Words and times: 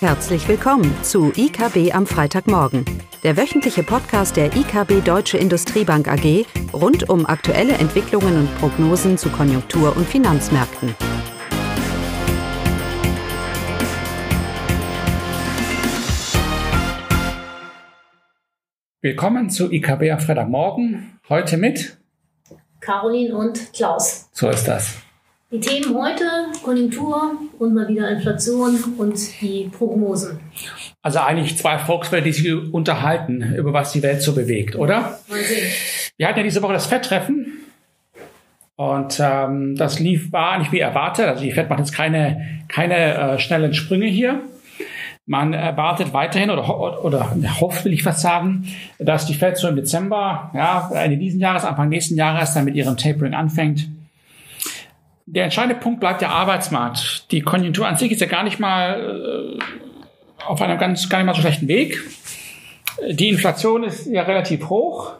Herzlich 0.00 0.46
willkommen 0.46 0.94
zu 1.02 1.32
IKB 1.34 1.94
am 1.94 2.06
Freitagmorgen, 2.06 2.84
der 3.22 3.38
wöchentliche 3.38 3.82
Podcast 3.82 4.36
der 4.36 4.54
IKB 4.54 5.02
Deutsche 5.02 5.38
Industriebank 5.38 6.06
AG 6.06 6.44
rund 6.74 7.08
um 7.08 7.24
aktuelle 7.24 7.72
Entwicklungen 7.72 8.40
und 8.40 8.58
Prognosen 8.58 9.16
zu 9.16 9.30
Konjunktur- 9.30 9.96
und 9.96 10.06
Finanzmärkten. 10.06 10.94
Willkommen 19.00 19.48
zu 19.48 19.72
IKB 19.72 20.10
am 20.10 20.20
Freitagmorgen. 20.20 21.18
Heute 21.30 21.56
mit 21.56 21.96
Caroline 22.80 23.34
und 23.34 23.72
Klaus. 23.72 24.28
So 24.32 24.50
ist 24.50 24.68
das. 24.68 25.05
Die 25.52 25.60
Themen 25.60 25.94
heute, 25.96 26.24
Konjunktur 26.64 27.38
und 27.60 27.72
mal 27.72 27.86
wieder 27.86 28.10
Inflation 28.10 28.82
und 28.98 29.40
die 29.40 29.70
Prognosen. 29.70 30.40
Also 31.02 31.20
eigentlich 31.20 31.56
zwei 31.56 31.78
Volkswälder, 31.78 32.24
die 32.24 32.32
sich 32.32 32.72
unterhalten, 32.72 33.54
über 33.56 33.72
was 33.72 33.92
die 33.92 34.02
Welt 34.02 34.22
so 34.22 34.34
bewegt, 34.34 34.74
oder? 34.74 35.20
Mal 35.28 35.38
sehen. 35.38 35.70
Wir 36.16 36.26
hatten 36.26 36.38
ja 36.38 36.42
diese 36.42 36.62
Woche 36.62 36.72
das 36.72 36.86
FED-Treffen 36.86 37.58
und 38.74 39.20
ähm, 39.20 39.76
das 39.76 40.00
lief, 40.00 40.32
war 40.32 40.58
nicht 40.58 40.72
wie 40.72 40.80
erwartet. 40.80 41.26
Also 41.26 41.44
die 41.44 41.52
FED 41.52 41.70
macht 41.70 41.78
jetzt 41.78 41.94
keine, 41.94 42.64
keine 42.66 43.14
äh, 43.14 43.38
schnellen 43.38 43.72
Sprünge 43.72 44.06
hier. 44.06 44.40
Man 45.26 45.52
erwartet 45.52 46.12
weiterhin 46.12 46.50
oder, 46.50 46.66
ho 46.66 47.02
oder 47.04 47.36
hofft, 47.60 47.84
will 47.84 47.92
ich 47.92 48.02
fast 48.02 48.20
sagen, 48.20 48.66
dass 48.98 49.26
die 49.26 49.34
Fed 49.34 49.56
so 49.56 49.68
im 49.68 49.76
Dezember, 49.76 50.50
ja, 50.54 50.90
Ende 50.92 51.18
diesen 51.18 51.38
Jahres, 51.38 51.64
Anfang 51.64 51.88
nächsten 51.88 52.16
Jahres 52.16 52.52
dann 52.52 52.64
mit 52.64 52.74
ihrem 52.74 52.96
Tapering 52.96 53.34
anfängt. 53.34 53.88
Der 55.26 55.44
entscheidende 55.44 55.74
Punkt 55.74 56.00
bleibt 56.00 56.20
der 56.20 56.30
Arbeitsmarkt. 56.30 57.30
Die 57.32 57.40
Konjunktur 57.40 57.86
an 57.86 57.96
sich 57.96 58.12
ist 58.12 58.20
ja 58.20 58.28
gar 58.28 58.44
nicht 58.44 58.60
mal 58.60 59.58
äh, 59.58 60.44
auf 60.44 60.62
einem 60.62 60.78
ganz, 60.78 61.08
gar 61.08 61.18
nicht 61.18 61.26
mal 61.26 61.34
so 61.34 61.40
schlechten 61.40 61.66
Weg. 61.66 62.00
Die 63.10 63.28
Inflation 63.28 63.82
ist 63.82 64.06
ja 64.06 64.22
relativ 64.22 64.68
hoch. 64.68 65.14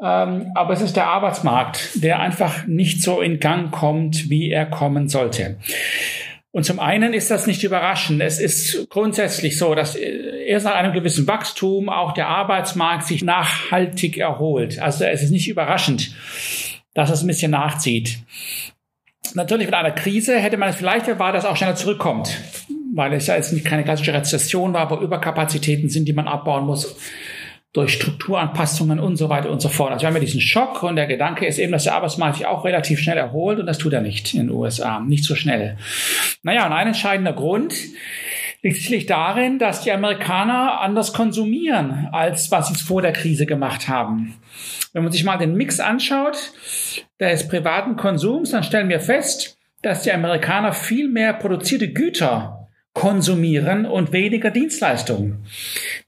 Ähm, 0.00 0.52
aber 0.54 0.74
es 0.74 0.82
ist 0.82 0.96
der 0.96 1.08
Arbeitsmarkt, 1.08 2.02
der 2.02 2.20
einfach 2.20 2.66
nicht 2.66 3.02
so 3.02 3.20
in 3.20 3.40
Gang 3.40 3.72
kommt, 3.72 4.30
wie 4.30 4.50
er 4.50 4.66
kommen 4.66 5.08
sollte. 5.08 5.58
Und 6.50 6.64
zum 6.64 6.78
einen 6.78 7.14
ist 7.14 7.30
das 7.30 7.46
nicht 7.46 7.64
überraschend. 7.64 8.22
Es 8.22 8.38
ist 8.38 8.88
grundsätzlich 8.90 9.58
so, 9.58 9.74
dass 9.74 9.96
erst 9.96 10.66
nach 10.66 10.74
einem 10.74 10.92
gewissen 10.92 11.26
Wachstum 11.26 11.88
auch 11.88 12.12
der 12.12 12.28
Arbeitsmarkt 12.28 13.06
sich 13.06 13.22
nachhaltig 13.22 14.18
erholt. 14.18 14.78
Also 14.78 15.04
es 15.04 15.22
ist 15.22 15.30
nicht 15.30 15.48
überraschend, 15.48 16.14
dass 16.94 17.10
es 17.10 17.22
ein 17.22 17.26
bisschen 17.26 17.50
nachzieht. 17.50 18.18
Natürlich 19.34 19.66
mit 19.66 19.74
einer 19.74 19.90
Krise 19.92 20.38
hätte 20.38 20.56
man 20.56 20.68
es 20.68 20.76
vielleicht 20.76 21.08
erwartet, 21.08 21.42
dass 21.42 21.50
auch 21.50 21.56
schneller 21.56 21.76
zurückkommt, 21.76 22.36
weil 22.94 23.12
es 23.12 23.26
ja 23.26 23.36
jetzt 23.36 23.52
nicht 23.52 23.64
keine 23.64 23.84
klassische 23.84 24.14
Rezession 24.14 24.72
war, 24.72 24.90
wo 24.90 24.96
Überkapazitäten 24.96 25.88
sind, 25.88 26.06
die 26.06 26.12
man 26.12 26.28
abbauen 26.28 26.66
muss 26.66 26.96
durch 27.72 27.92
Strukturanpassungen 27.92 28.98
und 28.98 29.16
so 29.16 29.28
weiter 29.28 29.50
und 29.50 29.60
so 29.60 29.68
fort. 29.68 29.92
Also 29.92 30.02
wir 30.02 30.08
haben 30.08 30.14
ja 30.14 30.20
diesen 30.20 30.40
Schock 30.40 30.82
und 30.82 30.96
der 30.96 31.06
Gedanke 31.06 31.46
ist 31.46 31.58
eben, 31.58 31.70
dass 31.70 31.84
der 31.84 31.94
Arbeitsmarkt 31.94 32.38
sich 32.38 32.46
auch 32.46 32.64
relativ 32.64 32.98
schnell 32.98 33.18
erholt 33.18 33.60
und 33.60 33.66
das 33.66 33.78
tut 33.78 33.92
er 33.92 34.00
nicht 34.00 34.34
in 34.34 34.46
den 34.46 34.50
USA, 34.50 35.00
nicht 35.00 35.24
so 35.24 35.34
schnell. 35.34 35.76
Naja, 36.42 36.66
und 36.66 36.72
ein 36.72 36.88
entscheidender 36.88 37.34
Grund 37.34 37.74
liegt 38.62 38.76
sicherlich 38.76 39.06
darin, 39.06 39.58
dass 39.58 39.82
die 39.82 39.92
Amerikaner 39.92 40.80
anders 40.80 41.12
konsumieren, 41.12 42.08
als 42.12 42.50
was 42.50 42.68
sie 42.68 42.74
es 42.74 42.82
vor 42.82 43.02
der 43.02 43.12
Krise 43.12 43.46
gemacht 43.46 43.88
haben. 43.88 44.34
Wenn 44.92 45.02
man 45.02 45.12
sich 45.12 45.24
mal 45.24 45.38
den 45.38 45.54
Mix 45.54 45.80
anschaut 45.80 46.52
des 47.20 47.46
privaten 47.48 47.96
Konsums, 47.96 48.50
dann 48.50 48.64
stellen 48.64 48.88
wir 48.88 49.00
fest, 49.00 49.58
dass 49.82 50.02
die 50.02 50.12
Amerikaner 50.12 50.72
viel 50.72 51.08
mehr 51.08 51.34
produzierte 51.34 51.92
Güter 51.92 52.68
konsumieren 52.94 53.86
und 53.86 54.12
weniger 54.12 54.50
Dienstleistungen. 54.50 55.46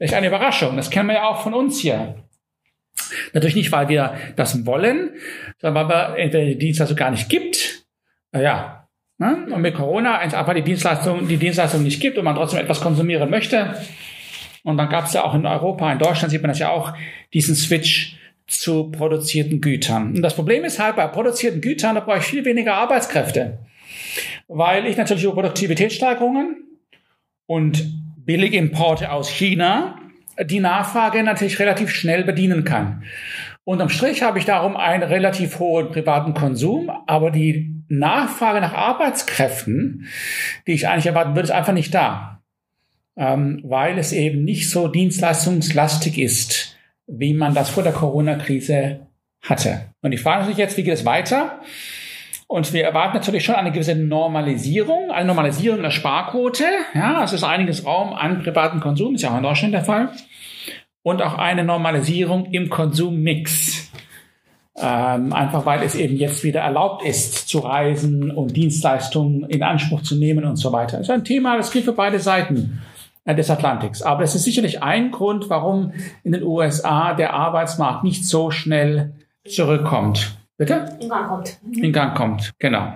Ist 0.00 0.12
eine 0.12 0.26
Überraschung. 0.26 0.76
Das 0.76 0.90
kennen 0.90 1.08
wir 1.08 1.16
ja 1.16 1.28
auch 1.28 1.42
von 1.42 1.54
uns 1.54 1.78
hier. 1.78 2.16
Natürlich 3.32 3.54
nicht, 3.54 3.72
weil 3.72 3.88
wir 3.88 4.14
das 4.34 4.66
wollen, 4.66 5.10
sondern 5.58 5.88
weil 5.88 5.96
wir 5.96 6.18
entweder 6.18 6.44
die 6.46 6.58
Dienstleistung 6.58 6.96
gar 6.96 7.12
nicht 7.12 7.28
gibt. 7.28 7.84
Ja. 8.34 8.79
Ne? 9.20 9.46
Und 9.50 9.60
mit 9.60 9.74
Corona 9.74 10.18
einfach 10.18 10.54
die 10.54 10.62
Dienstleistung, 10.62 11.28
die 11.28 11.36
Dienstleistung 11.36 11.82
nicht 11.82 12.00
gibt 12.00 12.16
und 12.16 12.24
man 12.24 12.34
trotzdem 12.34 12.58
etwas 12.58 12.80
konsumieren 12.80 13.28
möchte. 13.28 13.76
Und 14.62 14.78
dann 14.78 14.88
gab 14.88 15.04
es 15.04 15.12
ja 15.12 15.24
auch 15.24 15.34
in 15.34 15.44
Europa, 15.44 15.92
in 15.92 15.98
Deutschland 15.98 16.30
sieht 16.30 16.40
man 16.40 16.48
das 16.48 16.58
ja 16.58 16.70
auch, 16.70 16.94
diesen 17.34 17.54
Switch 17.54 18.16
zu 18.46 18.90
produzierten 18.90 19.60
Gütern. 19.60 20.14
Und 20.14 20.22
das 20.22 20.34
Problem 20.34 20.64
ist 20.64 20.78
halt, 20.78 20.96
bei 20.96 21.06
produzierten 21.06 21.60
Gütern, 21.60 21.96
da 21.96 22.00
brauche 22.00 22.18
ich 22.18 22.24
viel 22.24 22.46
weniger 22.46 22.74
Arbeitskräfte. 22.76 23.58
Weil 24.48 24.86
ich 24.86 24.96
natürlich 24.96 25.24
über 25.24 25.34
Produktivitätssteigerungen 25.34 26.64
und 27.44 27.84
Billigimporte 28.24 29.12
aus 29.12 29.28
China 29.28 29.96
die 30.42 30.60
Nachfrage 30.60 31.22
natürlich 31.22 31.58
relativ 31.58 31.90
schnell 31.90 32.24
bedienen 32.24 32.64
kann. 32.64 33.02
Unterm 33.64 33.88
Strich 33.88 34.22
habe 34.22 34.38
ich 34.38 34.44
darum 34.44 34.76
einen 34.76 35.02
relativ 35.02 35.58
hohen 35.58 35.90
privaten 35.90 36.34
Konsum, 36.34 36.90
aber 37.06 37.30
die 37.30 37.84
Nachfrage 37.88 38.60
nach 38.60 38.74
Arbeitskräften, 38.74 40.06
die 40.66 40.72
ich 40.72 40.88
eigentlich 40.88 41.06
erwarten 41.06 41.34
würde, 41.34 41.42
ist 41.42 41.50
einfach 41.50 41.72
nicht 41.72 41.94
da, 41.94 42.42
ähm, 43.16 43.60
weil 43.64 43.98
es 43.98 44.12
eben 44.12 44.44
nicht 44.44 44.70
so 44.70 44.88
dienstleistungslastig 44.88 46.18
ist 46.18 46.76
wie 47.10 47.34
man 47.34 47.54
das 47.54 47.70
vor 47.70 47.82
der 47.82 47.92
Corona-Krise 47.92 49.06
hatte. 49.42 49.86
Und 50.02 50.12
die 50.12 50.18
Frage 50.18 50.46
sich 50.46 50.56
jetzt, 50.56 50.76
wie 50.76 50.82
geht 50.82 50.94
es 50.94 51.04
weiter? 51.04 51.60
Und 52.46 52.72
wir 52.72 52.84
erwarten 52.84 53.16
natürlich 53.16 53.44
schon 53.44 53.54
eine 53.54 53.72
gewisse 53.72 53.94
Normalisierung, 53.94 55.10
eine 55.10 55.26
Normalisierung 55.26 55.82
der 55.82 55.90
Sparquote. 55.90 56.64
Ja, 56.94 57.22
es 57.22 57.32
ist 57.32 57.44
einiges 57.44 57.84
Raum 57.84 58.12
an 58.12 58.42
privaten 58.42 58.80
Konsum, 58.80 59.14
ist 59.14 59.22
ja 59.22 59.30
auch 59.30 59.36
in 59.36 59.42
Deutschland 59.42 59.74
der 59.74 59.84
Fall. 59.84 60.10
Und 61.02 61.22
auch 61.22 61.34
eine 61.38 61.64
Normalisierung 61.64 62.46
im 62.46 62.68
Konsummix. 62.68 63.90
Ähm, 64.76 65.32
einfach 65.32 65.66
weil 65.66 65.82
es 65.82 65.94
eben 65.94 66.16
jetzt 66.16 66.44
wieder 66.44 66.60
erlaubt 66.60 67.04
ist, 67.04 67.48
zu 67.48 67.58
reisen 67.58 68.30
und 68.30 68.56
Dienstleistungen 68.56 69.44
in 69.44 69.62
Anspruch 69.62 70.02
zu 70.02 70.16
nehmen 70.16 70.44
und 70.44 70.56
so 70.56 70.72
weiter. 70.72 70.98
Das 70.98 71.08
ist 71.08 71.14
ein 71.14 71.24
Thema, 71.24 71.56
das 71.56 71.70
gilt 71.70 71.84
für 71.84 71.92
beide 71.92 72.18
Seiten. 72.18 72.80
Äh, 73.24 73.34
des 73.34 73.50
Atlantiks. 73.50 74.02
Aber 74.02 74.22
es 74.22 74.34
ist 74.34 74.44
sicherlich 74.44 74.82
ein 74.82 75.10
Grund, 75.10 75.50
warum 75.50 75.92
in 76.24 76.32
den 76.32 76.42
USA 76.42 77.12
der 77.12 77.34
Arbeitsmarkt 77.34 78.02
nicht 78.02 78.26
so 78.26 78.50
schnell 78.50 79.12
zurückkommt. 79.46 80.36
Bitte? 80.56 80.96
In 81.00 81.08
Gang 81.08 81.28
kommt. 81.28 81.58
In 81.70 81.92
Gang 81.92 82.16
kommt, 82.16 82.52
genau. 82.58 82.92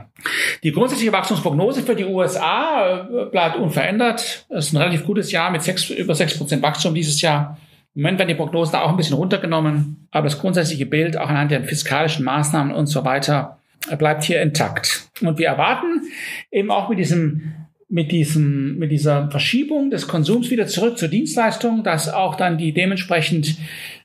Die 0.62 0.72
grundsätzliche 0.72 1.12
Wachstumsprognose 1.12 1.82
für 1.82 1.94
die 1.94 2.04
USA 2.04 3.06
äh, 3.06 3.24
bleibt 3.26 3.56
unverändert. 3.56 4.46
Es 4.48 4.66
ist 4.66 4.72
ein 4.72 4.78
relativ 4.78 5.04
gutes 5.04 5.30
Jahr 5.30 5.50
mit 5.50 5.62
sechs, 5.62 5.88
über 5.90 6.14
sechs 6.14 6.36
Prozent 6.36 6.62
Wachstum 6.62 6.94
dieses 6.94 7.20
Jahr. 7.20 7.58
Im 7.94 8.02
Moment 8.02 8.18
werden 8.18 8.28
die 8.28 8.34
Prognosen 8.34 8.76
auch 8.76 8.90
ein 8.90 8.96
bisschen 8.96 9.16
runtergenommen, 9.16 10.08
aber 10.10 10.24
das 10.24 10.38
grundsätzliche 10.38 10.86
Bild 10.86 11.16
auch 11.16 11.28
anhand 11.28 11.52
der 11.52 11.62
fiskalischen 11.62 12.24
Maßnahmen 12.24 12.74
und 12.74 12.86
so 12.86 13.04
weiter 13.04 13.58
bleibt 13.98 14.24
hier 14.24 14.42
intakt. 14.42 15.08
Und 15.20 15.38
wir 15.38 15.46
erwarten 15.46 16.02
eben 16.50 16.70
auch 16.70 16.88
mit 16.88 16.98
diesem 16.98 17.54
mit 17.88 18.10
diesem, 18.10 18.78
mit 18.78 18.90
dieser 18.90 19.30
Verschiebung 19.30 19.90
des 19.90 20.08
Konsums 20.08 20.50
wieder 20.50 20.66
zurück 20.66 20.98
zur 20.98 21.08
Dienstleistung, 21.08 21.84
dass 21.84 22.12
auch 22.12 22.34
dann 22.34 22.58
die 22.58 22.72
dementsprechend 22.72 23.56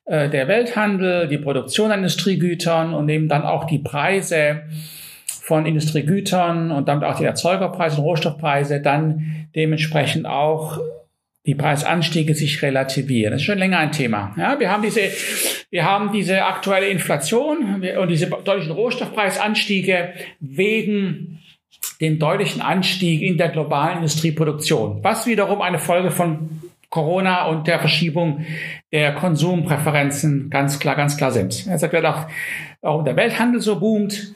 äh, 0.05 0.29
der 0.29 0.47
Welthandel, 0.47 1.27
die 1.27 1.39
Produktion 1.39 1.89
an 1.89 1.99
Industriegütern 1.99 2.93
und 2.93 3.09
eben 3.09 3.27
dann 3.27 3.43
auch 3.43 3.63
die 3.63 3.79
Preise 3.79 4.63
von 5.25 5.65
Industriegütern 5.65 6.69
und 6.69 6.87
damit 6.87 7.03
auch 7.03 7.17
die 7.17 7.23
Erzeugerpreise 7.23 7.97
und 7.97 8.03
Rohstoffpreise 8.03 8.81
dann 8.81 9.47
dementsprechend 9.55 10.27
auch 10.27 10.79
die 11.45 11.55
Preisanstiege 11.55 12.35
sich 12.35 12.61
relativieren. 12.61 13.31
Das 13.31 13.41
ist 13.41 13.45
schon 13.45 13.57
länger 13.57 13.79
ein 13.79 13.91
Thema. 13.91 14.33
Ja, 14.37 14.59
wir 14.59 14.69
haben 14.71 14.83
diese, 14.83 15.01
wir 15.69 15.85
haben 15.85 16.11
diese 16.11 16.45
aktuelle 16.45 16.89
Inflation 16.89 17.83
und 17.97 18.09
diese 18.09 18.27
deutlichen 18.27 18.71
Rohstoffpreisanstiege 18.71 20.13
wegen 20.39 21.39
den 22.01 22.19
deutlichen 22.19 22.61
Anstieg 22.61 23.21
in 23.21 23.37
der 23.37 23.49
globalen 23.49 23.97
Industrieproduktion, 23.97 25.03
was 25.03 25.25
wiederum 25.25 25.61
eine 25.61 25.79
Folge 25.79 26.11
von 26.11 26.61
Corona 26.89 27.45
und 27.47 27.67
der 27.67 27.79
Verschiebung 27.79 28.45
der 28.91 29.13
Konsumpräferenzen 29.13 30.49
ganz 30.49 30.79
klar, 30.79 30.95
ganz 30.95 31.17
klar 31.17 31.31
sind. 31.31 31.67
Er 31.67 31.77
sagt, 31.77 31.95
auch, 32.05 32.27
auch 32.81 33.03
der 33.03 33.15
Welthandel 33.15 33.61
so 33.61 33.79
boomt, 33.79 34.33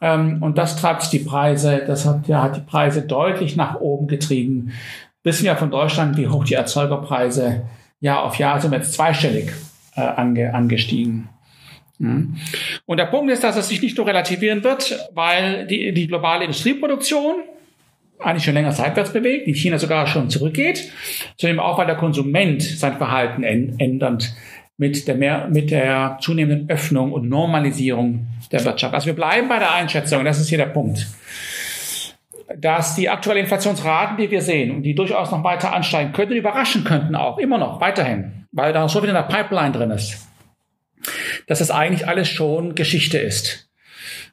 ähm, 0.00 0.42
und 0.42 0.56
das 0.58 0.76
treibt 0.76 1.12
die 1.12 1.18
Preise, 1.18 1.82
das 1.86 2.06
hat, 2.06 2.26
ja, 2.26 2.42
hat 2.42 2.56
die 2.56 2.62
Preise 2.62 3.02
deutlich 3.02 3.56
nach 3.56 3.80
oben 3.80 4.06
getrieben. 4.06 4.72
Wissen 5.22 5.44
wir 5.44 5.56
von 5.56 5.70
Deutschland, 5.70 6.16
wie 6.16 6.28
hoch 6.28 6.44
die 6.44 6.54
Erzeugerpreise 6.54 7.62
Jahr 8.00 8.24
auf 8.24 8.36
Jahr 8.36 8.60
sind 8.60 8.72
jetzt 8.72 8.94
zweistellig 8.94 9.50
äh, 9.94 10.00
ange, 10.00 10.54
angestiegen. 10.54 11.28
Mhm. 11.98 12.36
Und 12.86 12.96
der 12.96 13.06
Punkt 13.06 13.30
ist, 13.30 13.44
dass 13.44 13.56
es 13.56 13.68
sich 13.68 13.82
nicht 13.82 13.96
nur 13.96 14.06
relativieren 14.06 14.64
wird, 14.64 14.98
weil 15.12 15.66
die, 15.66 15.92
die 15.92 16.06
globale 16.06 16.44
Industrieproduktion 16.44 17.42
eigentlich 18.18 18.44
schon 18.44 18.54
länger 18.54 18.72
seitwärts 18.72 19.12
bewegt, 19.12 19.46
in 19.46 19.54
China 19.54 19.78
sogar 19.78 20.06
schon 20.06 20.28
zurückgeht, 20.28 20.90
sondern 21.38 21.60
auch, 21.60 21.78
weil 21.78 21.86
der 21.86 21.96
Konsument 21.96 22.62
sein 22.62 22.96
Verhalten 22.96 23.42
ändert 23.42 24.34
mit 24.76 25.08
der, 25.08 25.14
mehr, 25.14 25.48
mit 25.50 25.70
der 25.70 26.18
zunehmenden 26.20 26.68
Öffnung 26.70 27.12
und 27.12 27.28
Normalisierung 27.28 28.26
der 28.50 28.64
Wirtschaft. 28.64 28.94
Also 28.94 29.06
wir 29.06 29.14
bleiben 29.14 29.48
bei 29.48 29.58
der 29.58 29.74
Einschätzung, 29.74 30.24
das 30.24 30.40
ist 30.40 30.48
hier 30.48 30.58
der 30.58 30.66
Punkt. 30.66 31.06
Dass 32.56 32.94
die 32.94 33.08
aktuellen 33.08 33.40
Inflationsraten, 33.40 34.16
die 34.16 34.30
wir 34.30 34.42
sehen 34.42 34.74
und 34.74 34.82
die 34.82 34.94
durchaus 34.94 35.30
noch 35.30 35.44
weiter 35.44 35.72
ansteigen 35.72 36.12
könnten, 36.12 36.34
überraschen 36.34 36.84
könnten 36.84 37.14
auch 37.14 37.38
immer 37.38 37.58
noch 37.58 37.80
weiterhin, 37.80 38.46
weil 38.52 38.72
da 38.72 38.88
so 38.88 39.00
viel 39.00 39.08
in 39.08 39.14
der 39.14 39.22
Pipeline 39.22 39.72
drin 39.72 39.90
ist, 39.90 40.26
dass 41.46 41.60
das 41.60 41.70
eigentlich 41.70 42.08
alles 42.08 42.28
schon 42.28 42.74
Geschichte 42.74 43.18
ist. 43.18 43.70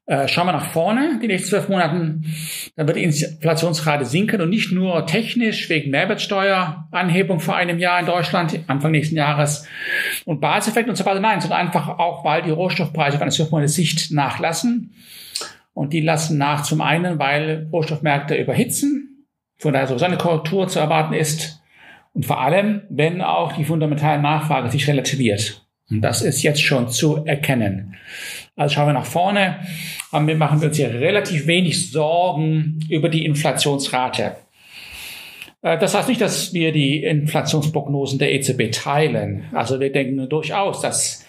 Äh, 0.08 0.30
schauen 0.30 0.48
wir 0.48 0.54
nach 0.54 0.72
vorne, 0.72 1.20
die 1.22 1.28
nächsten 1.28 1.50
zwölf 1.50 1.68
Monaten, 1.68 2.34
dann 2.78 2.88
wird 2.88 2.96
die 2.96 3.04
Inflationsrate 3.04 4.06
sinken 4.06 4.40
und 4.40 4.50
nicht 4.50 4.72
nur 4.72 5.06
technisch 5.06 5.70
wegen 5.70 5.92
Mehrwertsteueranhebung 5.92 7.42
vor 7.42 7.58
einem 7.58 7.78
Jahr 7.78 8.00
in 8.00 8.06
Deutschland, 8.06 8.58
Anfang 8.68 8.92
nächsten 8.92 9.18
Jahres 9.18 9.68
und 10.24 10.40
Basiseffekt 10.40 10.88
und 10.88 10.96
so 10.96 11.06
weiter, 11.06 11.20
nein, 11.20 11.42
sondern 11.42 11.60
einfach 11.60 11.90
auch, 12.00 12.24
weil 12.24 12.42
die 12.42 12.52
Rohstoffpreise 12.52 13.18
auf 13.18 13.22
eine 13.22 13.32
zwölf 13.32 13.52
Monate 13.52 13.68
Sicht 13.68 14.12
nachlassen. 14.12 14.94
Und 15.78 15.94
die 15.94 16.02
lassen 16.02 16.40
nach 16.40 16.64
zum 16.64 16.82
einen, 16.82 17.20
weil 17.20 17.68
Rohstoffmärkte 17.72 18.34
überhitzen, 18.34 19.28
von 19.60 19.74
daher 19.74 19.86
sowieso 19.86 20.06
eine 20.06 20.18
Korrektur 20.18 20.68
zu 20.68 20.80
erwarten 20.80 21.14
ist 21.14 21.62
und 22.14 22.26
vor 22.26 22.42
allem, 22.42 22.82
wenn 22.90 23.22
auch 23.22 23.52
die 23.52 23.64
fundamentale 23.64 24.20
Nachfrage 24.20 24.72
sich 24.72 24.88
relativiert. 24.88 25.68
Und 25.88 26.02
das 26.02 26.24
ist 26.24 26.42
jetzt 26.42 26.64
schon 26.64 26.90
zu 26.90 27.24
erkennen. 27.26 27.96
Also 28.56 28.74
schauen 28.74 28.88
wir 28.88 28.94
nach 28.94 29.06
vorne. 29.06 29.60
Wir 30.12 30.36
machen 30.36 30.64
uns 30.64 30.78
hier 30.78 30.92
relativ 30.92 31.46
wenig 31.46 31.92
Sorgen 31.92 32.80
über 32.90 33.08
die 33.08 33.24
Inflationsrate. 33.24 34.36
Äh, 35.62 35.78
das 35.78 35.94
heißt 35.94 36.10
nicht, 36.10 36.22
dass 36.22 36.56
wir 36.56 36.72
die 36.72 37.04
Inflationsprognosen 37.04 38.18
der 38.18 38.34
EZB 38.34 38.72
teilen. 38.72 39.44
Also 39.54 39.80
wir 39.80 39.92
denken 39.92 40.28
durchaus, 40.28 40.82
dass 40.82 41.24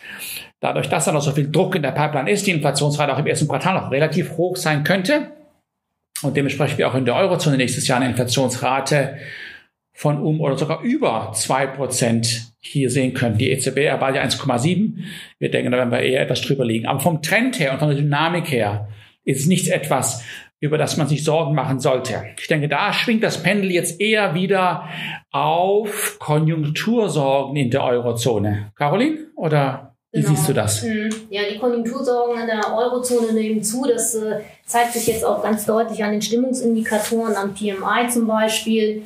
dadurch, 0.61 0.89
dass 0.89 1.05
da 1.05 1.13
noch 1.13 1.23
so 1.23 1.33
viel 1.33 1.51
Druck 1.51 1.75
in 1.75 1.83
der 1.83 1.93
Pipeline 1.93 2.31
ist, 2.31 2.47
die 2.47 2.51
Inflationsrate 2.51 3.15
auch 3.15 3.19
im 3.19 3.27
ersten 3.27 3.49
Quartal 3.49 3.75
noch 3.75 3.91
relativ 3.91 4.37
hoch 4.37 4.57
sein 4.57 4.85
könnte. 4.85 5.33
Und 6.23 6.37
dementsprechend 6.37 6.79
wir 6.79 6.89
auch 6.89 6.95
in 6.95 7.05
der 7.05 7.15
Eurozone 7.15 7.57
nächstes 7.57 7.87
Jahr 7.87 8.01
eine 8.01 8.11
Inflationsrate 8.11 9.19
von 9.93 10.21
um 10.23 10.41
oder 10.41 10.57
sogar 10.57 10.83
über 10.83 11.33
zwei 11.35 11.67
Prozent 11.67 12.53
hier 12.61 12.91
sehen 12.91 13.15
können. 13.15 13.39
Die 13.39 13.51
EZB 13.51 13.79
erwartet 13.79 14.17
ja 14.17 14.23
1,7. 14.23 15.05
Wir 15.39 15.51
denken, 15.51 15.73
da 15.73 15.79
werden 15.79 15.91
wir 15.91 16.01
eher 16.01 16.23
etwas 16.23 16.41
drüber 16.43 16.65
liegen. 16.65 16.87
Aber 16.87 17.01
vom 17.01 17.23
Trend 17.23 17.59
her 17.59 17.73
und 17.73 17.79
von 17.79 17.89
der 17.89 17.99
Dynamik 17.99 18.51
her 18.51 18.89
ist 19.25 19.49
nichts 19.49 19.69
etwas, 19.69 20.25
über 20.61 20.79
das 20.79 20.97
man 20.97 21.07
sich 21.07 21.23
Sorgen 21.23 21.55
machen 21.55 21.79
sollte. 21.81 22.25
Ich 22.41 22.49
denke, 22.49 22.69
da 22.69 22.93
schwingt 22.93 23.23
das 23.23 23.43
Pendel 23.43 23.71
jetzt 23.71 24.01
eher 24.01 24.35
wieder 24.35 24.89
auf 25.31 26.17
Konjunktursorgen 26.19 27.57
in 27.57 27.71
der 27.71 27.85
Eurozone. 27.85 28.73
Caroline, 28.75 29.19
oder 29.37 29.88
wie 30.11 30.23
genau. 30.23 30.35
siehst 30.35 30.49
du 30.49 30.53
das? 30.55 30.83
Mhm. 30.83 31.11
Ja, 31.29 31.43
die 31.53 31.59
Konjunktursorgen 31.59 32.41
in 32.41 32.47
der 32.47 32.75
Eurozone 32.75 33.33
nehmen 33.33 33.63
zu. 33.63 33.85
Das 33.87 34.15
äh, 34.15 34.41
zeigt 34.65 34.95
sich 34.95 35.07
jetzt 35.07 35.25
auch 35.25 35.43
ganz 35.43 35.67
deutlich 35.67 36.03
an 36.03 36.13
den 36.13 36.23
Stimmungsindikatoren, 36.23 37.37
am 37.37 37.55
PMI 37.55 38.09
zum 38.11 38.27
Beispiel. 38.27 39.03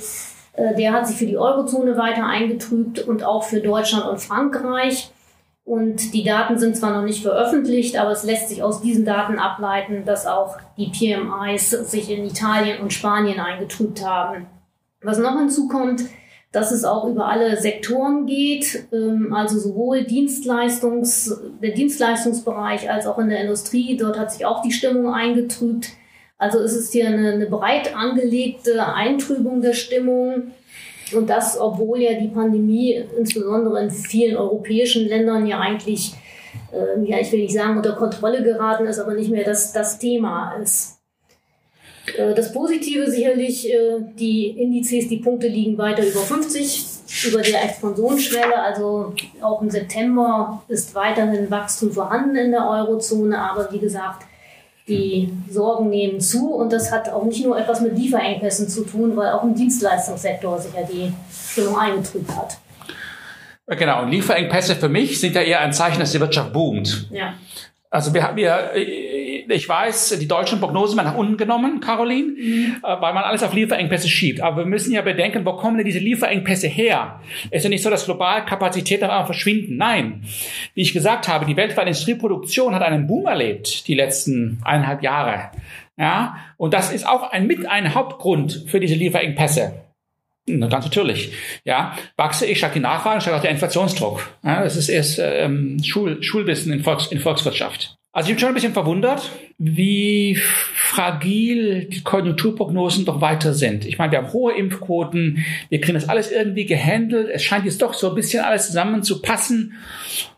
Äh, 0.53 0.77
der 0.77 0.93
hat 0.93 1.09
sich 1.09 1.17
für 1.17 1.27
die 1.27 1.37
Eurozone 1.37 1.97
weiter 1.97 2.25
eingetrübt 2.27 3.01
und 3.01 3.25
auch 3.25 3.43
für 3.43 3.61
Deutschland 3.61 4.07
und 4.07 4.21
Frankreich. 4.21 5.11
Und 5.65 6.13
die 6.13 6.25
Daten 6.25 6.59
sind 6.59 6.77
zwar 6.77 6.93
noch 6.93 7.05
nicht 7.05 7.23
veröffentlicht, 7.23 7.97
aber 7.97 8.11
es 8.11 8.25
lässt 8.25 8.49
sich 8.49 8.63
aus 8.63 8.81
diesen 8.81 9.05
Daten 9.05 9.39
ableiten, 9.39 10.05
dass 10.05 10.27
auch 10.27 10.57
die 10.77 10.91
PMIs 10.91 11.71
sich 11.71 12.11
in 12.11 12.25
Italien 12.27 12.81
und 12.81 12.93
Spanien 12.93 13.39
eingetrübt 13.39 14.05
haben. 14.05 14.47
Was 15.03 15.19
noch 15.19 15.37
hinzukommt, 15.39 16.03
dass 16.53 16.71
es 16.71 16.85
auch 16.85 17.07
über 17.09 17.29
alle 17.29 17.59
Sektoren 17.61 18.27
geht, 18.27 18.87
ähm, 18.93 19.33
also 19.33 19.59
sowohl 19.59 20.05
Dienstleistungs, 20.05 21.41
der 21.63 21.71
Dienstleistungsbereich 21.71 22.91
als 22.91 23.07
auch 23.07 23.19
in 23.19 23.31
der 23.31 23.41
Industrie. 23.41 23.97
Dort 23.97 24.19
hat 24.19 24.33
sich 24.33 24.45
auch 24.45 24.63
die 24.63 24.71
Stimmung 24.71 25.13
eingetrübt. 25.13 25.89
Also 26.37 26.61
es 26.61 26.77
ist 26.77 26.93
hier 26.93 27.07
eine, 27.07 27.33
eine 27.33 27.47
breit 27.47 27.97
angelegte 27.97 28.87
Eintrübung 28.87 29.63
der 29.63 29.73
Stimmung. 29.73 30.53
Und 31.15 31.31
das, 31.31 31.59
obwohl 31.59 32.01
ja 32.01 32.19
die 32.19 32.29
Pandemie 32.29 33.03
insbesondere 33.19 33.83
in 33.83 33.91
vielen 33.91 34.37
europäischen 34.37 35.09
Ländern 35.09 35.47
ja 35.47 35.61
eigentlich, 35.61 36.15
äh, 36.71 37.03
ja, 37.05 37.19
ich 37.19 37.33
will 37.33 37.41
nicht 37.41 37.55
sagen, 37.55 37.79
unter 37.79 37.95
Kontrolle 37.95 38.43
geraten 38.43 38.87
ist, 38.87 38.99
aber 38.99 39.15
nicht 39.15 39.31
mehr 39.31 39.45
das, 39.45 39.73
das 39.73 39.99
Thema 39.99 40.55
ist. 40.63 41.02
Äh, 42.17 42.35
das 42.35 42.53
Positive 42.53 43.11
sicherlich, 43.11 43.73
äh, 43.73 44.01
die 44.19 44.49
Indizes, 44.49 45.09
die 45.09 45.19
Punkte 45.19 45.49
liegen 45.49 45.79
weiter 45.79 46.03
über 46.03 46.21
50, 46.21 46.85
über 47.29 47.43
der 47.43 47.65
Expansionsschwelle. 47.65 48.57
Also 48.57 49.15
auch 49.41 49.63
im 49.63 49.71
September 49.71 50.63
ist 50.69 50.95
weiterhin 50.95 51.51
Wachstum 51.51 51.93
vorhanden 51.93 52.37
in 52.37 52.51
der 52.53 52.69
Eurozone. 52.69 53.39
Aber 53.39 53.73
wie 53.73 53.79
gesagt, 53.79 54.27
die 54.89 55.33
Sorgen 55.49 55.91
nehmen 55.91 56.21
zu 56.21 56.55
und 56.55 56.73
das 56.73 56.91
hat 56.91 57.09
auch 57.09 57.25
nicht 57.25 57.45
nur 57.45 57.57
etwas 57.57 57.81
mit 57.81 57.97
Lieferengpässen 57.97 58.69
zu 58.69 58.85
tun, 58.85 59.17
weil 59.17 59.31
auch 59.31 59.45
im 59.45 59.55
Dienstleistungssektor 59.55 60.59
sich 60.59 60.75
ja 60.75 60.83
die 60.83 61.13
Stimmung 61.53 61.79
eingetrübt 61.79 62.35
hat. 62.37 62.59
Genau, 63.69 64.03
und 64.03 64.11
Lieferengpässe 64.11 64.75
für 64.75 64.89
mich 64.89 65.21
sind 65.21 65.37
ja 65.37 65.43
eher 65.43 65.61
ein 65.61 65.73
Zeichen, 65.73 66.01
dass 66.01 66.11
die 66.11 66.21
Wirtschaft 66.21 66.53
boomt. 66.53 67.09
Ja. 67.13 67.35
Also 67.91 68.13
wir, 68.13 68.33
wir 68.35 68.71
ich 69.49 69.69
weiß, 69.69 70.19
die 70.19 70.29
deutschen 70.29 70.61
Prognosen 70.61 70.97
werden 70.97 71.09
nach 71.09 71.17
unten 71.17 71.37
genommen, 71.37 71.81
Caroline, 71.81 72.33
mhm. 72.33 72.77
Äh, 72.83 73.01
weil 73.01 73.15
man 73.15 73.25
alles 73.25 73.43
auf 73.43 73.53
Lieferengpässe 73.55 74.09
schiebt. 74.09 74.41
Aber 74.41 74.59
wir 74.59 74.67
müssen 74.67 74.93
ja 74.93 75.03
bedenken, 75.03 75.45
wo 75.45 75.53
kommen 75.55 75.77
denn 75.77 75.87
diese 75.87 75.99
Lieferengpässe 75.99 76.69
her? 76.69 77.21
Es 77.51 77.59
ist 77.59 77.65
ja 77.65 77.71
nicht 77.71 77.83
so, 77.83 77.91
dass 77.91 78.05
global 78.05 78.45
Kapazitäten 78.45 79.05
einfach 79.05 79.27
verschwinden. 79.27 79.77
Nein. 79.77 80.25
Wie 80.75 80.83
ich 80.83 80.93
gesagt 80.93 81.29
habe, 81.29 81.47
die 81.47 81.57
weltweite 81.57 81.89
Industrieproduktion 81.89 82.75
hat 82.75 82.83
einen 82.83 83.07
Boom 83.07 83.27
erlebt, 83.27 83.87
die 83.89 83.95
letzten 83.95 84.61
eineinhalb 84.65 85.03
Jahre. 85.03 85.51
Ja, 85.97 86.37
und 86.57 86.75
das 86.75 86.93
ist 86.93 87.07
auch 87.07 87.31
ein, 87.31 87.47
mit 87.47 87.67
ein 87.67 87.95
Hauptgrund 87.95 88.65
für 88.67 88.81
diese 88.81 88.95
Lieferengpässe. 88.95 89.75
Na, 90.47 90.67
ganz 90.67 90.85
natürlich. 90.85 91.33
Ja, 91.65 91.97
wachse 92.17 92.47
ich, 92.47 92.59
steigt 92.59 92.75
die 92.75 92.81
Nachfrage, 92.81 93.21
steigt 93.21 93.37
auch 93.37 93.43
der 93.43 93.53
Inflationsdruck. 93.53 94.29
Ja, 94.43 94.65
das 94.65 94.77
ist 94.77 94.89
erst 94.89 95.21
ähm, 95.23 95.81
Schul, 95.85 96.23
Schulwissen 96.23 96.73
in, 96.73 96.83
Volks, 96.83 97.07
in 97.07 97.21
Volkswirtschaft. 97.21 97.97
Also 98.15 98.29
ich 98.29 98.35
bin 98.35 98.41
schon 98.41 98.49
ein 98.49 98.55
bisschen 98.55 98.75
verwundert, 98.75 99.31
wie 99.57 100.37
fragil 100.37 101.87
die 101.87 102.03
Konjunkturprognosen 102.03 103.07
doch 103.07 103.23
weiter 103.23 103.55
sind. 103.55 103.87
Ich 103.87 103.97
meine, 103.97 104.13
wir 104.13 104.19
haben 104.19 104.35
hohe 104.35 104.53
Impfquoten, 104.53 105.45
wir 105.71 105.81
kriegen 105.81 105.95
das 105.95 106.11
alles 106.11 106.31
irgendwie 106.31 106.67
gehandelt. 106.67 107.31
Es 107.33 107.43
scheint 107.43 107.65
jetzt 107.65 107.81
doch 107.81 107.95
so 107.95 108.11
ein 108.11 108.15
bisschen 108.15 108.45
alles 108.45 108.67
zusammen 108.67 109.03
zu 109.03 109.23
passen. 109.23 109.75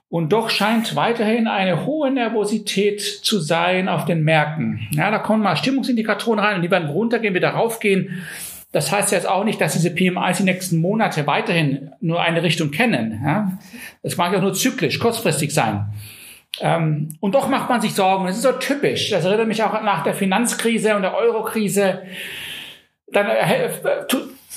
Und 0.09 0.33
doch 0.33 0.51
scheint 0.51 0.95
weiterhin 0.95 1.49
eine 1.49 1.85
hohe 1.85 2.13
Nervosität 2.13 3.01
zu 3.01 3.41
sein 3.41 3.89
auf 3.89 4.05
den 4.05 4.23
Märkten. 4.23 4.87
Ja, 4.93 5.11
da 5.11 5.19
kommen 5.19 5.43
mal 5.43 5.57
Stimmungsindikatoren 5.57 6.39
rein 6.39 6.57
und 6.57 6.63
die 6.63 6.71
werden 6.71 6.89
runtergehen, 6.89 7.35
wieder 7.35 7.51
raufgehen. 7.51 8.23
Das 8.71 8.93
heißt 8.93 9.11
jetzt 9.11 9.29
auch 9.29 9.43
nicht, 9.43 9.61
dass 9.61 9.73
diese 9.73 9.91
PMIs 9.91 10.37
die 10.37 10.45
nächsten 10.45 10.79
Monate 10.79 11.27
weiterhin 11.27 11.91
nur 12.01 12.23
eine 12.23 12.45
Richtung 12.45 12.71
kennen. 12.71 13.21
Ja, 13.25 13.59
das 14.05 14.17
mag 14.17 14.33
ja 14.33 14.41
nur 14.41 14.55
zyklisch, 14.55 15.01
kurzfristig 15.01 15.53
sein. 15.53 15.87
Ähm, 16.61 17.17
und 17.21 17.35
doch 17.35 17.49
macht 17.49 17.69
man 17.69 17.81
sich 17.81 17.95
Sorgen. 17.95 18.27
Das 18.27 18.37
ist 18.37 18.43
so 18.43 18.53
typisch. 18.53 19.11
Das 19.11 19.25
erinnert 19.25 19.49
mich 19.49 19.63
auch 19.63 19.73
nach 19.83 20.05
der 20.05 20.15
Finanzkrise 20.15 20.95
und 20.97 21.03
der 21.03 21.15
Eurokrise. 21.15 22.03
Dann 23.09 23.29
äh, 23.29 23.71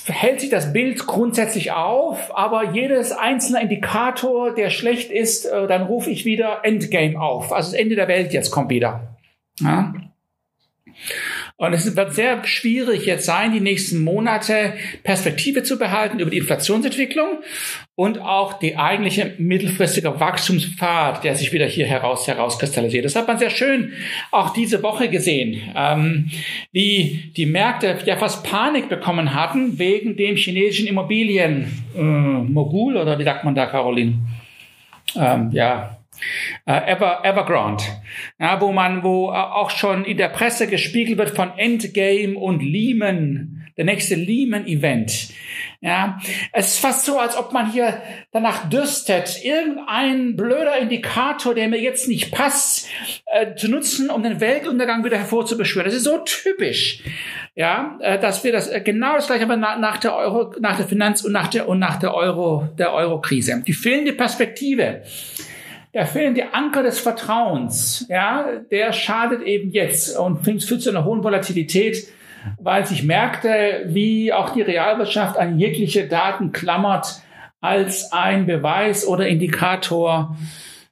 hält 0.06 0.40
sich 0.40 0.50
das 0.50 0.72
Bild 0.72 1.06
grundsätzlich 1.06 1.72
auf, 1.72 2.36
aber 2.36 2.72
jedes 2.72 3.12
einzelne 3.12 3.62
Indikator, 3.62 4.54
der 4.54 4.70
schlecht 4.70 5.10
ist, 5.10 5.46
äh, 5.46 5.66
dann 5.66 5.82
rufe 5.82 6.10
ich 6.10 6.24
wieder 6.24 6.60
Endgame 6.62 7.20
auf. 7.20 7.52
Also 7.52 7.72
das 7.72 7.80
Ende 7.80 7.96
der 7.96 8.08
Welt 8.08 8.32
jetzt 8.32 8.50
kommt 8.50 8.70
wieder. 8.70 9.16
Ja? 9.60 9.94
Und 11.60 11.72
es 11.72 11.96
wird 11.96 12.14
sehr 12.14 12.44
schwierig 12.44 13.04
jetzt 13.04 13.26
sein, 13.26 13.52
die 13.52 13.58
nächsten 13.58 13.98
Monate 13.98 14.74
Perspektive 15.02 15.64
zu 15.64 15.76
behalten 15.76 16.20
über 16.20 16.30
die 16.30 16.38
Inflationsentwicklung 16.38 17.40
und 17.96 18.20
auch 18.20 18.60
die 18.60 18.76
eigentliche 18.76 19.34
mittelfristige 19.38 20.20
Wachstumspfad, 20.20 21.24
der 21.24 21.34
sich 21.34 21.52
wieder 21.52 21.66
hier 21.66 21.86
heraus 21.86 22.28
herauskristallisiert. 22.28 23.04
Das 23.04 23.16
hat 23.16 23.26
man 23.26 23.40
sehr 23.40 23.50
schön 23.50 23.92
auch 24.30 24.50
diese 24.50 24.84
Woche 24.84 25.08
gesehen, 25.08 25.60
ähm, 25.74 26.30
wie 26.70 27.32
die 27.36 27.46
Märkte 27.46 27.98
ja 28.04 28.16
fast 28.16 28.44
Panik 28.44 28.88
bekommen 28.88 29.34
hatten 29.34 29.80
wegen 29.80 30.16
dem 30.16 30.36
chinesischen 30.36 30.86
Immobilien 30.86 31.72
äh, 31.96 31.98
oder 31.98 33.18
wie 33.18 33.24
sagt 33.24 33.42
man 33.42 33.56
da, 33.56 33.66
Caroline? 33.66 34.14
Ähm, 35.16 35.50
ja, 35.50 35.98
äh, 36.66 36.92
Ever, 36.92 37.24
Evergrande, 37.24 37.84
ja, 38.38 38.60
wo 38.60 38.72
man, 38.72 39.02
wo 39.02 39.30
auch 39.30 39.70
schon 39.70 40.04
in 40.04 40.16
der 40.16 40.28
Presse 40.28 40.66
gespiegelt 40.66 41.18
wird 41.18 41.30
von 41.30 41.56
Endgame 41.56 42.36
und 42.38 42.62
Lehman, 42.62 43.58
der 43.78 43.84
nächste 43.84 44.16
Lehman-Event. 44.16 45.28
Ja, 45.80 46.18
es 46.52 46.74
ist 46.74 46.78
fast 46.80 47.06
so, 47.06 47.20
als 47.20 47.36
ob 47.36 47.52
man 47.52 47.70
hier 47.70 48.02
danach 48.32 48.68
dürstet, 48.68 49.44
irgendein 49.44 50.34
blöder 50.34 50.76
Indikator, 50.78 51.54
der 51.54 51.68
mir 51.68 51.80
jetzt 51.80 52.08
nicht 52.08 52.32
passt, 52.32 52.88
äh, 53.26 53.54
zu 53.54 53.68
nutzen, 53.68 54.10
um 54.10 54.24
den 54.24 54.40
Weltuntergang 54.40 55.04
wieder 55.04 55.18
hervorzubeschwören. 55.18 55.86
Das 55.86 55.94
ist 55.94 56.04
so 56.04 56.18
typisch, 56.18 57.04
ja, 57.54 57.96
äh, 58.00 58.18
dass 58.18 58.42
wir 58.42 58.50
das 58.50 58.66
äh, 58.66 58.80
genau 58.80 59.14
das 59.14 59.28
gleiche 59.28 59.46
haben 59.46 59.60
nach, 59.60 59.78
nach 59.78 59.98
der 59.98 60.16
Euro, 60.16 60.52
nach 60.58 60.76
der 60.76 60.88
Finanz- 60.88 61.24
und 61.24 61.30
nach 61.30 61.46
der 61.46 61.68
und 61.68 61.78
nach 61.78 62.00
der 62.00 62.12
Euro, 62.12 62.68
der 62.76 62.92
Euro-Krise. 62.92 63.62
Die 63.64 63.72
fehlende 63.72 64.12
Perspektive 64.12 65.02
der 65.94 66.06
fehlende 66.06 66.54
Anker 66.54 66.82
des 66.82 66.98
Vertrauens, 66.98 68.06
ja, 68.08 68.46
der 68.70 68.92
schadet 68.92 69.42
eben 69.42 69.70
jetzt 69.70 70.18
und 70.18 70.44
führt 70.44 70.82
zu 70.82 70.90
einer 70.90 71.04
hohen 71.04 71.24
Volatilität 71.24 72.08
weil 72.58 72.86
sich 72.86 73.02
Märkte 73.02 73.84
wie 73.86 74.32
auch 74.32 74.50
die 74.50 74.62
Realwirtschaft 74.62 75.36
an 75.36 75.58
jegliche 75.58 76.06
Daten 76.06 76.52
klammert 76.52 77.22
als 77.60 78.12
ein 78.12 78.46
Beweis 78.46 79.06
oder 79.06 79.26
Indikator, 79.26 80.36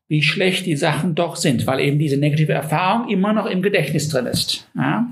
wie 0.09 0.23
schlecht 0.23 0.67
die 0.67 0.77
Sachen 0.77 1.15
doch 1.15 1.37
sind, 1.37 1.67
weil 1.67 1.81
eben 1.81 1.99
diese 1.99 2.17
negative 2.17 2.53
Erfahrung 2.53 3.09
immer 3.09 3.33
noch 3.33 3.47
im 3.47 3.63
Gedächtnis 3.63 4.09
drin 4.09 4.27
ist. 4.27 4.69
Ja? 4.75 5.07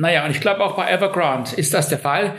Naja, 0.00 0.24
und 0.24 0.30
ich 0.30 0.40
glaube 0.40 0.64
auch 0.64 0.76
bei 0.76 0.90
Evergrande 0.90 1.50
ist 1.56 1.74
das 1.74 1.90
der 1.90 1.98
Fall. 1.98 2.32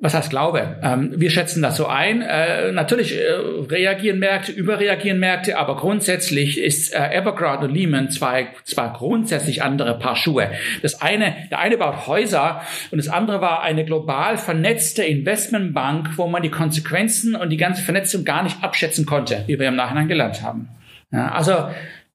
Was 0.00 0.12
heißt 0.12 0.28
Glaube? 0.28 0.76
Ähm, 0.82 1.14
wir 1.16 1.30
schätzen 1.30 1.62
das 1.62 1.78
so 1.78 1.86
ein. 1.86 2.20
Äh, 2.20 2.72
natürlich 2.72 3.18
äh, 3.18 3.32
reagieren 3.70 4.18
Märkte, 4.18 4.52
überreagieren 4.52 5.18
Märkte, 5.18 5.56
aber 5.56 5.76
grundsätzlich 5.76 6.60
ist 6.60 6.94
äh, 6.94 6.98
Evergrande 7.16 7.68
und 7.68 7.74
Lehman 7.74 8.10
zwei, 8.10 8.48
zwei 8.64 8.88
grundsätzlich 8.88 9.62
andere 9.62 9.98
Paar 9.98 10.14
Schuhe. 10.14 10.50
Das 10.82 11.00
eine, 11.00 11.34
der 11.50 11.60
eine 11.60 11.78
baut 11.78 12.06
Häuser 12.06 12.60
und 12.90 12.98
das 12.98 13.08
andere 13.08 13.40
war 13.40 13.62
eine 13.62 13.86
global 13.86 14.36
vernetzte 14.36 15.02
Investmentbank, 15.02 16.18
wo 16.18 16.26
man 16.26 16.42
die 16.42 16.50
Konsequenzen 16.50 17.34
und 17.34 17.48
die 17.48 17.56
ganze 17.56 17.82
Vernetzung 17.82 18.26
gar 18.26 18.42
nicht 18.42 18.62
abschätzen 18.62 19.06
konnte, 19.06 19.44
wie 19.46 19.58
wir 19.58 19.68
im 19.68 19.76
Nachhinein 19.76 20.08
gelernt 20.08 20.42
haben. 20.42 20.68
Ja, 21.12 21.32
also 21.32 21.70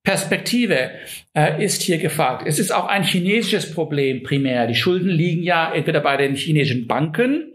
Perspektive 0.06 0.92
äh, 1.34 1.64
ist 1.64 1.82
hier 1.82 1.98
gefragt. 1.98 2.44
Es 2.48 2.60
ist 2.60 2.72
auch 2.72 2.88
ein 2.88 3.04
chinesisches 3.04 3.74
Problem 3.74 4.24
primär. 4.24 4.68
Die 4.68 4.76
Schulden 4.76 5.10
liegen 5.10 5.44
ja 5.44 5.74
entweder 5.74 6.00
bei 6.00 6.16
den 6.16 6.36
chinesischen 6.36 6.88
Banken, 6.88 7.52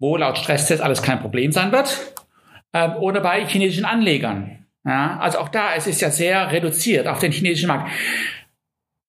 wo 0.00 0.16
laut 0.16 0.38
Stresstest 0.38 0.82
alles 0.82 1.02
kein 1.02 1.20
Problem 1.20 1.52
sein 1.52 1.70
wird, 1.70 2.14
äh, 2.72 2.88
oder 2.88 3.20
bei 3.20 3.46
chinesischen 3.46 3.84
Anlegern. 3.84 4.66
Ja, 4.84 5.18
also 5.18 5.38
auch 5.38 5.50
da, 5.50 5.74
es 5.76 5.86
ist 5.86 6.00
ja 6.00 6.10
sehr 6.10 6.50
reduziert 6.50 7.06
auf 7.06 7.18
den 7.18 7.30
chinesischen 7.30 7.68
Markt. 7.68 7.90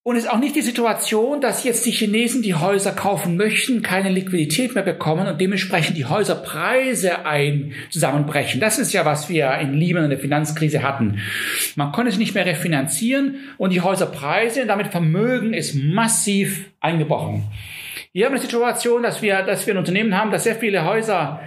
Und 0.10 0.16
es 0.16 0.24
ist 0.24 0.32
auch 0.32 0.40
nicht 0.40 0.56
die 0.56 0.64
Situation, 0.64 1.40
dass 1.40 1.64
jetzt 1.64 1.86
die 1.86 1.92
Chinesen, 1.92 2.42
die 2.42 2.56
Häuser 2.56 2.94
kaufen 2.94 3.38
möchten, 3.38 3.84
keine 3.84 4.10
Liquidität 4.10 4.74
mehr 4.74 4.84
bekommen 4.84 5.28
und 5.28 5.40
dementsprechend 5.40 5.98
die 5.98 6.06
Häuserpreise 6.06 7.28
ein 7.28 7.74
zusammenbrechen. 7.92 8.60
Das 8.60 8.80
ist 8.80 8.92
ja, 8.92 9.06
was 9.06 9.30
wir 9.30 9.54
in 9.60 9.76
Lehman 9.76 10.06
in 10.06 10.10
der 10.10 10.18
Finanzkrise 10.18 10.82
hatten. 10.82 11.20
Man 11.76 11.92
konnte 11.92 12.10
es 12.10 12.18
nicht 12.18 12.34
mehr 12.34 12.48
refinanzieren 12.48 13.36
und 13.60 13.72
die 13.72 13.82
Häuserpreise 13.82 14.64
und 14.64 14.70
damit 14.70 14.88
Vermögen 14.88 15.54
ist 15.54 15.76
massiv 15.76 16.72
eingebrochen. 16.80 17.44
Hier 18.12 18.26
haben 18.26 18.34
wir 18.34 18.40
eine 18.40 18.48
Situation, 18.48 19.04
dass 19.04 19.22
wir, 19.22 19.44
dass 19.44 19.68
wir 19.68 19.76
ein 19.76 19.78
Unternehmen 19.78 20.18
haben, 20.18 20.32
das 20.32 20.44
sehr 20.44 20.56
viele 20.56 20.86
Häuser 20.86 21.40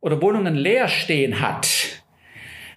oder 0.00 0.22
Wohnungen 0.22 0.54
leer 0.54 0.88
stehen 0.88 1.42
hat. 1.42 1.68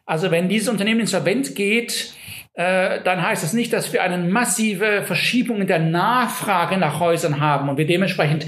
Also 0.05 0.31
wenn 0.31 0.49
dieses 0.49 0.67
Unternehmen 0.67 0.99
insolvent 0.99 1.55
geht, 1.55 2.13
dann 2.59 3.21
heißt 3.21 3.45
es 3.45 3.53
nicht, 3.53 3.71
dass 3.71 3.93
wir 3.93 4.03
eine 4.03 4.17
massive 4.17 5.03
Verschiebung 5.03 5.61
in 5.61 5.67
der 5.67 5.79
Nachfrage 5.79 6.75
nach 6.75 6.99
Häusern 6.99 7.39
haben 7.39 7.69
und 7.69 7.77
wir 7.77 7.87
dementsprechend 7.87 8.45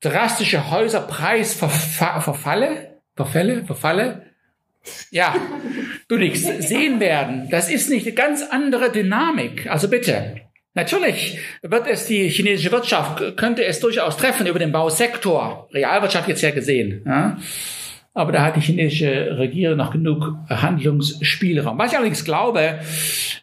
drastische 0.00 0.70
Häuserpreisverfalle, 0.70 2.98
Verfälle, 3.16 3.64
Verfalle, 3.64 4.26
ja, 5.10 5.34
du 6.08 6.16
nix, 6.16 6.42
sehen 6.42 7.00
werden. 7.00 7.48
Das 7.50 7.70
ist 7.70 7.88
nicht 7.88 8.06
eine 8.06 8.14
ganz 8.14 8.42
andere 8.42 8.92
Dynamik. 8.92 9.70
Also 9.70 9.88
bitte. 9.88 10.42
Natürlich 10.74 11.38
wird 11.62 11.86
es 11.88 12.06
die 12.06 12.28
chinesische 12.28 12.72
Wirtschaft, 12.72 13.36
könnte 13.36 13.64
es 13.64 13.80
durchaus 13.80 14.16
treffen 14.16 14.46
über 14.46 14.58
den 14.58 14.70
Bausektor, 14.70 15.68
Realwirtschaft 15.72 16.28
jetzt 16.28 16.42
ja 16.42 16.50
gesehen. 16.50 17.02
Ja? 17.06 17.38
Aber 18.12 18.32
da 18.32 18.42
hat 18.42 18.56
die 18.56 18.60
chinesische 18.60 19.38
Regierung 19.38 19.76
noch 19.76 19.92
genug 19.92 20.34
Handlungsspielraum. 20.48 21.78
Was 21.78 21.92
ich 21.92 21.96
allerdings 21.96 22.24
glaube, 22.24 22.80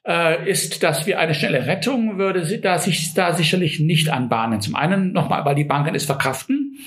äh, 0.05 0.49
ist, 0.49 0.83
dass 0.83 1.07
wir 1.07 1.19
eine 1.19 1.33
schnelle 1.33 1.65
Rettung 1.65 2.17
würde 2.17 2.41
da 2.59 2.77
sich 2.77 3.13
da 3.13 3.33
sicherlich 3.33 3.79
nicht 3.79 4.09
anbahnen. 4.09 4.59
Zum 4.59 4.75
einen 4.75 5.13
nochmal, 5.13 5.45
weil 5.45 5.55
die 5.55 5.63
Banken 5.63 5.95
es 5.95 6.05
verkraften 6.05 6.77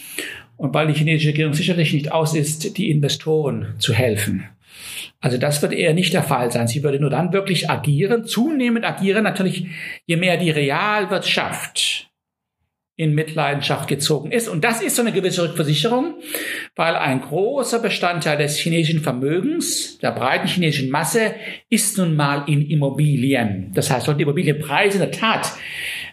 und 0.59 0.75
weil 0.75 0.89
die 0.89 0.95
chinesische 0.95 1.29
Regierung 1.31 1.55
sicherlich 1.55 1.95
nicht 1.95 2.13
aus 2.13 2.35
ist, 2.35 2.77
die 2.77 2.91
Investoren 2.91 3.75
zu 3.79 3.95
helfen. 3.95 4.45
Also 5.21 5.39
das 5.39 5.63
wird 5.63 5.73
eher 5.73 5.95
nicht 5.95 6.13
der 6.13 6.23
Fall 6.23 6.51
sein. 6.51 6.69
Sie 6.69 6.83
würde 6.83 7.01
nur 7.01 7.11
dann 7.11 7.33
wirklich 7.33 7.71
agieren, 7.71 8.25
zunehmend 8.25 8.85
agieren, 8.85 9.25
natürlich 9.25 9.67
je 10.05 10.17
mehr 10.17 10.37
die 10.37 10.51
Realwirtschaft 10.51 12.10
in 13.01 13.15
Mitleidenschaft 13.15 13.89
gezogen 13.89 14.31
ist. 14.31 14.47
Und 14.47 14.63
das 14.63 14.83
ist 14.83 14.95
so 14.95 15.01
eine 15.01 15.11
gewisse 15.11 15.43
Rückversicherung, 15.43 16.17
weil 16.77 16.97
ein 16.97 17.23
großer 17.23 17.79
Bestandteil 17.79 18.37
des 18.37 18.59
chinesischen 18.59 19.01
Vermögens, 19.01 19.97
der 20.01 20.13
breiten 20.13 20.47
chinesischen 20.47 20.91
Masse, 20.91 21.35
ist 21.71 21.97
nun 21.97 22.15
mal 22.15 22.45
in 22.47 22.69
Immobilien. 22.69 23.73
Das 23.75 23.91
heißt, 23.91 24.07
die 24.07 24.23
Immobilienpreise 24.23 24.99
in 24.99 25.11
der 25.11 25.13
Tat 25.13 25.51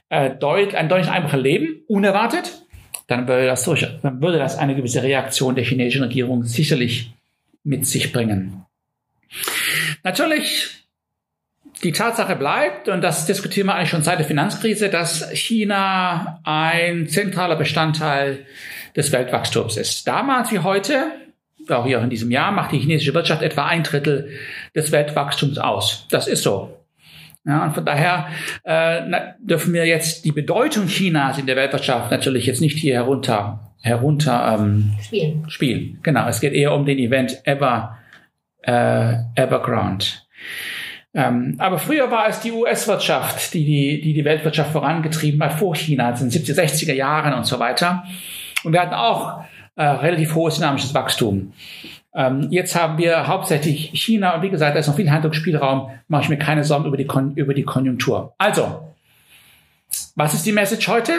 äh, 0.08 0.30
deut, 0.30 0.76
ein 0.76 0.88
deutlich 0.88 1.10
einfacher 1.12 1.38
leben, 1.38 1.82
unerwartet, 1.90 2.66
dann 3.08 3.28
würde, 3.28 3.48
das 3.48 3.66
durch, 3.66 3.86
dann 4.02 4.22
würde 4.22 4.38
das 4.38 4.58
eine 4.58 4.74
gewisse 4.74 5.04
Reaktion 5.04 5.56
der 5.56 5.66
chinesischen 5.66 6.04
Regierung 6.04 6.46
sicherlich 6.46 7.12
mit 7.66 7.86
sich 7.86 8.14
bringen. 8.14 8.64
Natürlich 10.06 10.77
die 11.84 11.92
Tatsache 11.92 12.36
bleibt, 12.36 12.90
und 12.90 13.02
das 13.02 13.26
diskutieren 13.26 13.68
wir 13.68 13.76
eigentlich 13.76 13.90
schon 13.90 14.02
seit 14.02 14.20
der 14.20 14.26
Finanzkrise, 14.26 14.90
dass 14.90 15.30
China 15.32 16.40
ein 16.44 17.08
zentraler 17.08 17.56
Bestandteil 17.56 18.46
des 18.96 19.12
Weltwachstums 19.12 19.78
ist. 19.78 20.08
Damals 20.08 20.52
wie 20.52 20.60
heute, 20.60 21.12
auch 21.70 21.86
hier 21.86 22.00
in 22.00 22.10
diesem 22.10 22.32
Jahr, 22.32 22.52
macht 22.52 22.72
die 22.72 22.80
chinesische 22.80 23.14
Wirtschaft 23.14 23.42
etwa 23.42 23.66
ein 23.66 23.84
Drittel 23.84 24.30
des 24.76 24.92
Weltwachstums 24.92 25.58
aus. 25.58 26.08
Das 26.10 26.28
ist 26.28 26.44
so. 26.44 26.74
Ja, 27.46 27.64
und 27.64 27.74
von 27.74 27.86
daher 27.86 28.28
äh, 28.66 29.02
na, 29.08 29.36
dürfen 29.40 29.74
wir 29.74 29.86
jetzt 29.86 30.26
die 30.26 30.34
Bedeutung 30.34 30.88
Chinas 30.88 31.38
in 31.38 31.46
der 31.46 31.56
Weltwirtschaft 31.56 32.12
natürlich 32.12 32.46
jetzt 32.46 32.60
nicht 32.60 32.78
hier 32.78 32.96
herunter 32.96 33.68
herunter 33.82 34.58
ähm, 34.60 34.96
spielen. 35.02 35.50
spielen. 35.50 36.00
Genau, 36.04 36.28
es 36.28 36.42
geht 36.42 36.54
eher 36.54 36.74
um 36.74 36.86
den 36.86 36.98
Event 36.98 37.42
Ever 37.46 37.98
äh, 38.64 39.14
Evergrande. 39.36 40.06
Ähm, 41.18 41.56
aber 41.58 41.80
früher 41.80 42.12
war 42.12 42.28
es 42.28 42.42
die 42.42 42.52
US-Wirtschaft, 42.52 43.56
die 43.56 43.66
die, 43.66 44.02
die 44.02 44.14
die 44.14 44.24
Weltwirtschaft 44.24 44.72
vorangetrieben 44.72 45.42
hat, 45.44 45.54
vor 45.54 45.76
China, 45.76 46.10
also 46.10 46.24
in 46.24 46.30
den 46.30 46.44
70er, 46.44 46.62
60er 46.62 46.94
Jahren 46.94 47.34
und 47.34 47.44
so 47.44 47.58
weiter. 47.58 48.04
Und 48.64 48.72
wir 48.72 48.82
hatten 48.82 48.94
auch 48.94 49.44
äh, 49.76 49.84
relativ 49.84 50.36
hohes 50.36 50.56
dynamisches 50.56 50.94
Wachstum. 50.94 51.54
Ähm, 52.14 52.50
jetzt 52.52 52.76
haben 52.76 53.00
wir 53.00 53.28
hauptsächlich 53.28 53.90
China 53.96 54.36
und 54.36 54.44
wie 54.44 54.52
gesagt, 54.52 54.76
da 54.76 54.80
ist 54.80 54.86
noch 54.86 54.96
viel 54.96 55.10
Handlungsspielraum, 55.10 55.90
mache 56.08 56.22
ich 56.22 56.30
mir 56.30 56.38
keine 56.38 56.64
Sorgen 56.64 56.86
über 56.86 56.98
die, 56.98 57.08
Kon 57.08 57.34
über 57.34 57.56
die 57.56 57.64
Konjunktur. 57.64 58.36
Also, 58.38 58.94
was 60.16 60.36
ist 60.36 60.46
die 60.46 60.52
Message 60.52 60.88
heute? 60.88 61.14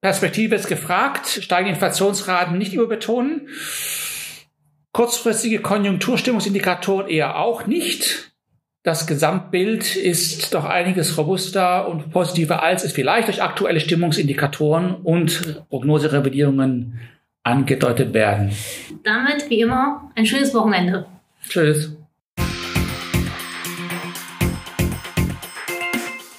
Perspektive 0.00 0.54
ist 0.54 0.66
gefragt, 0.66 1.26
steigende 1.28 1.74
Inflationsraten 1.74 2.56
nicht 2.56 2.72
überbetonen, 2.72 3.48
kurzfristige 4.92 5.60
Konjunkturstimmungsindikatoren 5.60 7.08
eher 7.08 7.36
auch 7.36 7.66
nicht 7.66 8.31
das 8.82 9.06
Gesamtbild 9.06 9.94
ist 9.94 10.54
doch 10.54 10.64
einiges 10.64 11.16
robuster 11.16 11.88
und 11.88 12.10
positiver, 12.10 12.62
als 12.62 12.84
es 12.84 12.92
vielleicht 12.92 13.28
durch 13.28 13.42
aktuelle 13.42 13.78
Stimmungsindikatoren 13.78 14.94
und 14.94 15.64
Prognoserevidierungen 15.68 16.98
angedeutet 17.44 18.12
werden. 18.12 18.52
Damit, 19.04 19.48
wie 19.50 19.60
immer, 19.60 20.10
ein 20.16 20.26
schönes 20.26 20.52
Wochenende. 20.52 21.06
Tschüss. 21.48 21.96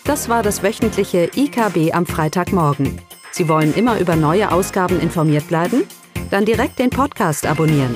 Das 0.06 0.28
war 0.28 0.44
das 0.44 0.64
wöchentliche 0.64 1.30
IKB 1.34 1.94
am 1.94 2.06
Freitagmorgen. 2.06 3.00
Sie 3.32 3.48
wollen 3.48 3.74
immer 3.74 4.00
über 4.00 4.18
neue 4.18 4.52
Ausgaben 4.52 5.00
informiert 5.00 5.48
bleiben? 5.48 5.84
Dann 6.30 6.46
direkt 6.46 6.78
den 6.80 6.90
Podcast 6.90 7.48
abonnieren 7.48 7.96